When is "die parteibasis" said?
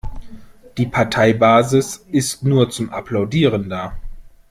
0.79-2.07